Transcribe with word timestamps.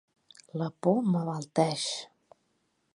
La 0.61 0.69
por 0.87 1.03
m'abalteix. 1.11 1.87